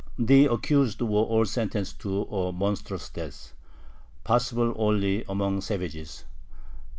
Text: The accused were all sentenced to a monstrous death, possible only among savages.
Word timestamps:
The 0.17 0.45
accused 0.45 0.99
were 1.03 1.19
all 1.21 1.45
sentenced 1.45 1.99
to 1.99 2.23
a 2.23 2.51
monstrous 2.51 3.07
death, 3.07 3.53
possible 4.23 4.73
only 4.75 5.23
among 5.29 5.61
savages. 5.61 6.25